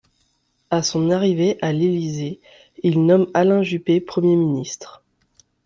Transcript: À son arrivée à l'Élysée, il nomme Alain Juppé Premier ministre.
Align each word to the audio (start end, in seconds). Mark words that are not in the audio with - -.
À 0.71 0.81
son 0.81 1.11
arrivée 1.11 1.59
à 1.61 1.71
l'Élysée, 1.73 2.39
il 2.81 3.05
nomme 3.05 3.27
Alain 3.35 3.61
Juppé 3.61 4.01
Premier 4.01 4.35
ministre. 4.35 5.03